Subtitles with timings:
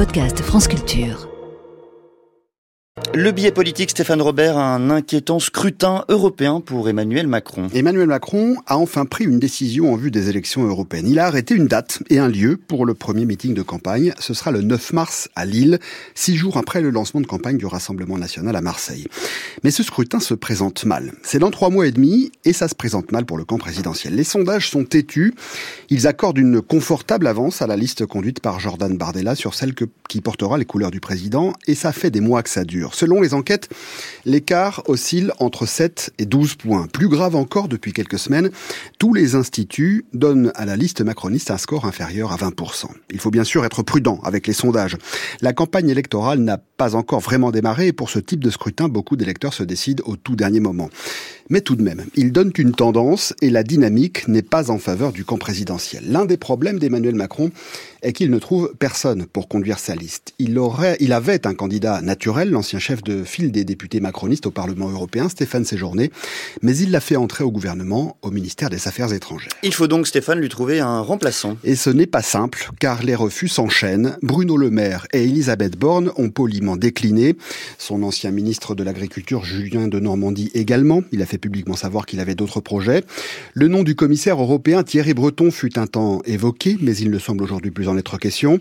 [0.00, 1.29] podcast France Culture.
[3.12, 7.66] Le billet politique, Stéphane Robert, a un inquiétant scrutin européen pour Emmanuel Macron.
[7.74, 11.08] Emmanuel Macron a enfin pris une décision en vue des élections européennes.
[11.08, 14.14] Il a arrêté une date et un lieu pour le premier meeting de campagne.
[14.20, 15.80] Ce sera le 9 mars à Lille,
[16.14, 19.08] six jours après le lancement de campagne du Rassemblement national à Marseille.
[19.64, 21.12] Mais ce scrutin se présente mal.
[21.24, 24.14] C'est dans trois mois et demi et ça se présente mal pour le camp présidentiel.
[24.14, 25.34] Les sondages sont têtus.
[25.88, 30.20] Ils accordent une confortable avance à la liste conduite par Jordan Bardella sur celle qui
[30.20, 32.94] portera les couleurs du président et ça fait des mois que ça dure.
[33.00, 33.70] Selon les enquêtes,
[34.26, 36.86] l'écart oscille entre 7 et 12 points.
[36.86, 38.50] Plus grave encore, depuis quelques semaines,
[38.98, 42.88] tous les instituts donnent à la liste macroniste un score inférieur à 20%.
[43.10, 44.98] Il faut bien sûr être prudent avec les sondages.
[45.40, 49.14] La campagne électorale n'a pas encore vraiment démarré et pour ce type de scrutin, beaucoup
[49.14, 50.88] d'électeurs se décident au tout dernier moment.
[51.50, 55.12] Mais tout de même, ils donnent une tendance et la dynamique n'est pas en faveur
[55.12, 56.04] du camp présidentiel.
[56.06, 57.50] L'un des problèmes d'Emmanuel Macron
[58.02, 60.32] est qu'il ne trouve personne pour conduire sa liste.
[60.38, 64.50] Il aurait, il avait un candidat naturel, l'ancien chef de file des députés macronistes au
[64.50, 66.10] Parlement européen, Stéphane Séjourné,
[66.62, 69.52] mais il l'a fait entrer au gouvernement, au ministère des Affaires étrangères.
[69.62, 71.58] Il faut donc, Stéphane, lui trouver un remplaçant.
[71.64, 74.16] Et ce n'est pas simple, car les refus s'enchaînent.
[74.22, 77.36] Bruno Le Maire et Elisabeth Borne ont poliment décliné.
[77.78, 81.02] Son ancien ministre de l'Agriculture, Julien de Normandie, également.
[81.12, 83.04] Il a fait publiquement savoir qu'il avait d'autres projets.
[83.54, 87.42] Le nom du commissaire européen Thierry Breton fut un temps évoqué, mais il ne semble
[87.42, 88.58] aujourd'hui plus en être question.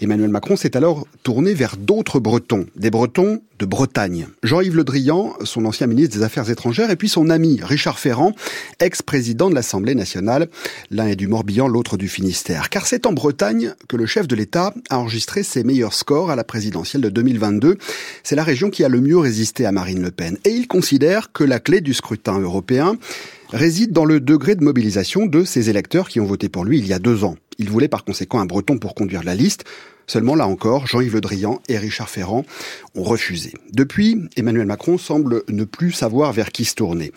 [0.00, 4.26] Emmanuel Macron s'est alors tourné vers d'autres Bretons, des Bretons de Bretagne.
[4.42, 8.34] Jean-Yves Le Drian, son ancien ministre des Affaires étrangères, et puis son ami Richard Ferrand,
[8.80, 10.48] ex-président de l'Assemblée nationale.
[10.90, 12.70] L'un est du Morbihan, l'autre du Finistère.
[12.70, 16.36] Car c'est en Bretagne que le chef de l'État a enregistré ses meilleurs scores à
[16.36, 17.08] la présidentielle de
[17.42, 17.78] 2022.
[18.22, 20.38] C'est la région qui a le mieux résisté à Marine Le Pen.
[20.44, 22.96] Et il considère que la clé du scrutin européen
[23.52, 26.86] réside dans le degré de mobilisation de ces électeurs qui ont voté pour lui il
[26.86, 27.36] y a deux ans.
[27.58, 29.64] Il voulait par conséquent un breton pour conduire la liste.
[30.06, 32.44] Seulement, là encore, Jean-Yves Le Drian et Richard Ferrand
[32.96, 33.54] ont refusé.
[33.72, 37.12] Depuis, Emmanuel Macron semble ne plus savoir vers qui se tourner.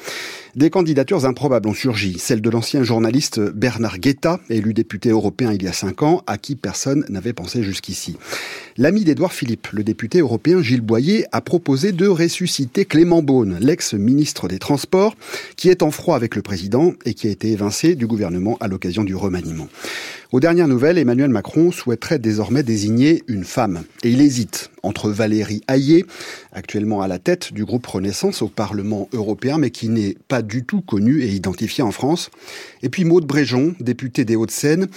[0.56, 5.64] Des candidatures improbables ont surgi, celle de l'ancien journaliste Bernard Guetta, élu député européen il
[5.64, 8.16] y a cinq ans, à qui personne n'avait pensé jusqu'ici.
[8.78, 14.48] L'ami d'Édouard Philippe, le député européen Gilles Boyer, a proposé de ressusciter Clément Beaune, l'ex-ministre
[14.48, 15.18] des Transports,
[15.58, 19.04] qui est en froid le président et qui a été évincé du gouvernement à l'occasion
[19.04, 19.68] du remaniement.
[20.36, 23.86] Aux dernières nouvelles, Emmanuel Macron souhaiterait désormais désigner une femme.
[24.04, 26.06] Et il hésite entre Valérie Hayé,
[26.52, 30.64] actuellement à la tête du groupe Renaissance au Parlement européen, mais qui n'est pas du
[30.64, 32.30] tout connue et identifiée en France,
[32.84, 34.88] et puis Maude Bréjon, députée des Hauts-de-Seine,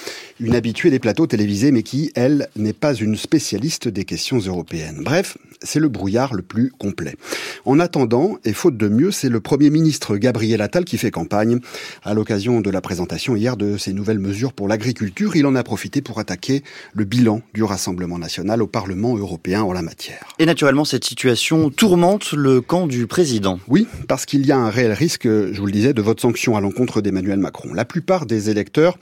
[0.40, 5.00] une habituée des plateaux télévisés, mais qui, elle, n'est pas une spécialiste des questions européennes.
[5.04, 7.16] Bref, c'est le brouillard le plus complet.
[7.64, 11.58] En attendant, et faute de mieux, c'est le Premier ministre Gabriel Attal qui fait campagne.
[12.04, 15.62] À l'occasion de la présentation hier de ces nouvelles mesures pour l'agriculture, il en a
[15.62, 16.62] profité pour attaquer
[16.92, 20.28] le bilan du Rassemblement national au Parlement européen en la matière.
[20.38, 23.58] Et naturellement, cette situation tourmente le camp du président.
[23.68, 26.56] Oui, parce qu'il y a un réel risque, je vous le disais, de vote sanction
[26.56, 27.74] à l'encontre d'Emmanuel Macron.
[27.74, 28.98] La plupart des électeurs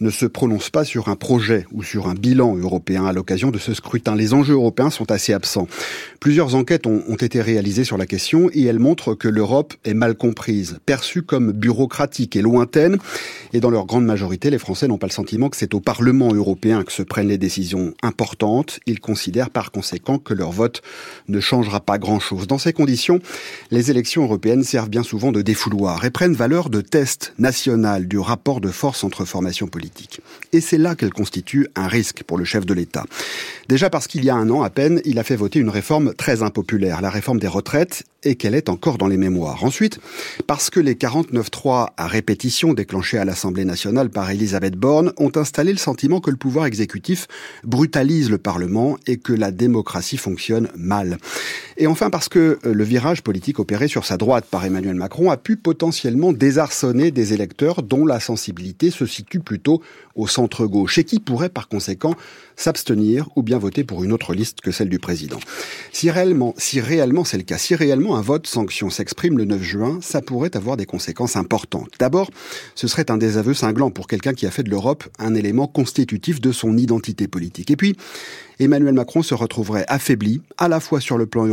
[0.00, 3.58] ne se prononcent pas sur un projet ou sur un bilan européen à l'occasion de
[3.58, 4.14] ce scrutin.
[4.14, 5.68] Les enjeux européens sont assez absents.
[6.20, 9.94] Plusieurs enquêtes ont, ont été réalisées sur la question et elles montrent que l'Europe est
[9.94, 12.98] mal comprise, perçue comme bureaucratique et lointaine.
[13.52, 16.34] Et dans leur grande majorité, les Français n'ont pas le sentiment que c'est au Parlement
[16.34, 18.80] européen que se prennent les décisions importantes.
[18.86, 20.82] Ils considèrent par conséquent que leur vote
[21.28, 22.46] ne changera pas grand-chose.
[22.46, 23.20] Dans ces conditions,
[23.70, 28.18] les élections européennes servent bien souvent de défouloir et prennent valeur de test national du
[28.18, 30.20] rapport de force entre formations politiques.
[30.52, 33.04] Et c'est là qu'elles constituent un risque pour le chef de l'État.
[33.68, 36.14] Déjà parce qu'il y a un an à peine, il a fait voter une réforme
[36.14, 39.64] très impopulaire, la réforme des retraites, et qu'elle est encore dans les mémoires.
[39.64, 40.00] Ensuite,
[40.46, 45.72] parce que les 49.3 à répétition déclenchés à l'Assemblée nationale par Elisabeth Borne ont installé
[45.72, 47.26] le sentiment que le pouvoir exécutif
[47.64, 51.18] brutalise le Parlement et que la démocratie fonctionne mal.
[51.76, 55.30] Et enfin parce que euh, le virage politique opéré sur sa droite par Emmanuel Macron
[55.30, 59.82] a pu potentiellement désarçonner des électeurs dont la sensibilité se situe plutôt
[60.14, 62.14] au centre-gauche et qui pourraient par conséquent
[62.56, 65.40] s'abstenir ou bien voter pour une autre liste que celle du président.
[65.92, 69.62] Si réellement, si réellement c'est le cas, si réellement un vote sanction s'exprime le 9
[69.62, 71.90] juin, ça pourrait avoir des conséquences importantes.
[71.98, 72.30] D'abord,
[72.74, 76.40] ce serait un désaveu cinglant pour quelqu'un qui a fait de l'Europe un élément constitutif
[76.40, 77.70] de son identité politique.
[77.70, 77.96] Et puis,
[78.60, 81.44] Emmanuel Macron se retrouverait affaibli, à la fois sur le plan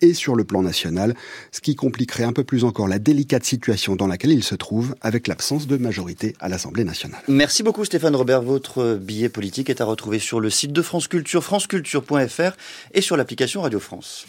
[0.00, 1.14] et sur le plan national,
[1.52, 4.94] ce qui compliquerait un peu plus encore la délicate situation dans laquelle il se trouve
[5.00, 7.20] avec l'absence de majorité à l'Assemblée nationale.
[7.28, 8.42] Merci beaucoup Stéphane Robert.
[8.42, 12.56] Votre billet politique est à retrouver sur le site de France Culture, franceculture.fr
[12.94, 14.26] et sur l'application Radio France.